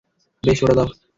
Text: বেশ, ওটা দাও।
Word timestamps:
বেশ, 0.43 0.57
ওটা 0.63 0.73
দাও। 0.77 0.87